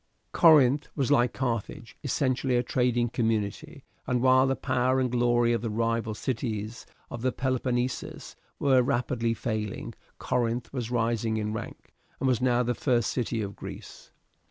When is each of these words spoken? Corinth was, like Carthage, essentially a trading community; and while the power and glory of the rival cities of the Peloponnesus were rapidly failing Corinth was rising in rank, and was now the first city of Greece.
Corinth 0.31 0.87
was, 0.95 1.11
like 1.11 1.31
Carthage, 1.31 1.95
essentially 2.03 2.55
a 2.55 2.63
trading 2.63 3.07
community; 3.07 3.83
and 4.07 4.19
while 4.19 4.47
the 4.47 4.55
power 4.55 4.99
and 4.99 5.11
glory 5.11 5.53
of 5.53 5.61
the 5.61 5.69
rival 5.69 6.15
cities 6.15 6.87
of 7.11 7.21
the 7.21 7.31
Peloponnesus 7.31 8.35
were 8.57 8.81
rapidly 8.81 9.35
failing 9.35 9.93
Corinth 10.17 10.73
was 10.73 10.89
rising 10.89 11.37
in 11.37 11.53
rank, 11.53 11.93
and 12.19 12.27
was 12.27 12.41
now 12.41 12.63
the 12.63 12.73
first 12.73 13.11
city 13.11 13.43
of 13.43 13.55
Greece. 13.55 14.09